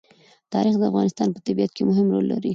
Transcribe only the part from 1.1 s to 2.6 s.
په طبیعت کې مهم رول لري.